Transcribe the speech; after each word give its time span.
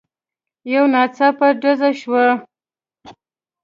يو 0.73 0.83
ناڅاپه 0.93 1.47
ډزې 1.61 1.91
شوې. 2.01 2.25